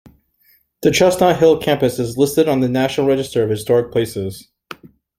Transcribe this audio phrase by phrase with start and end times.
[0.81, 4.47] The Chestnut Hill campus is listed on the National Register of Historic Places.